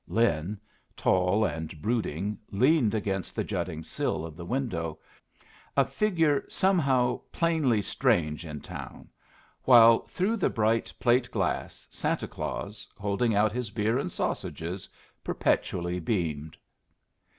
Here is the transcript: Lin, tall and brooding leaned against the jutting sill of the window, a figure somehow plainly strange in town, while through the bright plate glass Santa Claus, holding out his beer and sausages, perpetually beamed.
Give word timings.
Lin, 0.07 0.59
tall 0.97 1.45
and 1.45 1.79
brooding 1.79 2.35
leaned 2.49 2.95
against 2.95 3.35
the 3.35 3.43
jutting 3.43 3.83
sill 3.83 4.25
of 4.25 4.35
the 4.35 4.47
window, 4.47 4.97
a 5.77 5.85
figure 5.85 6.43
somehow 6.49 7.17
plainly 7.31 7.83
strange 7.83 8.43
in 8.43 8.61
town, 8.61 9.09
while 9.61 9.99
through 10.07 10.37
the 10.37 10.49
bright 10.49 10.91
plate 10.99 11.29
glass 11.29 11.87
Santa 11.91 12.27
Claus, 12.27 12.87
holding 12.97 13.35
out 13.35 13.51
his 13.51 13.69
beer 13.69 13.99
and 13.99 14.11
sausages, 14.11 14.89
perpetually 15.23 15.99
beamed. 15.99 16.57